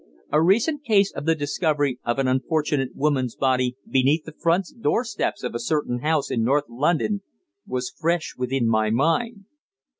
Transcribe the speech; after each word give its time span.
A 0.31 0.41
recent 0.41 0.83
case 0.83 1.11
of 1.11 1.25
the 1.27 1.35
discovery 1.35 1.99
of 2.03 2.17
an 2.17 2.27
unfortunate 2.27 2.95
woman's 2.95 3.35
body 3.35 3.77
beneath 3.87 4.23
the 4.23 4.31
front 4.31 4.65
doorsteps 4.81 5.43
of 5.43 5.53
a 5.53 5.59
certain 5.59 5.99
house 5.99 6.31
in 6.31 6.43
North 6.43 6.65
London 6.67 7.21
was 7.67 7.93
fresh 7.95 8.33
within 8.35 8.67
my 8.67 8.89
mind. 8.89 9.45